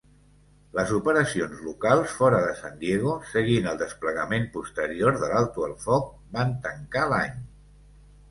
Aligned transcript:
Les 0.77 0.91
operacions 0.99 1.59
locals 1.65 2.15
fora 2.21 2.37
de 2.45 2.55
San 2.61 2.79
Diego, 2.79 3.11
seguint 3.33 3.69
el 3.73 3.77
desplegament 3.81 4.49
posterior 4.55 5.19
de 5.25 5.29
l'alto 5.33 5.67
el 5.67 5.75
foc, 5.85 6.07
van 6.39 6.57
tancar 6.67 7.05
l'any. 7.13 7.37